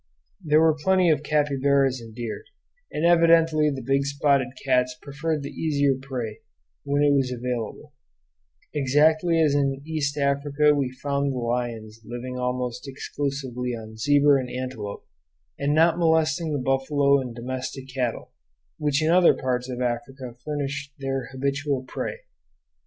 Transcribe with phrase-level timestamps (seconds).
[0.43, 2.45] There were plenty of capybaras and deer,
[2.91, 6.39] and evidently the big spotted cats preferred the easier prey
[6.83, 7.93] when it was available;
[8.73, 14.49] exactly as in East Africa we found the lions living almost exclusively on zebra and
[14.49, 15.05] antelope,
[15.59, 18.31] and not molesting the buffalo and domestic cattle,
[18.79, 22.21] which in other parts of Africa furnish their habitual prey.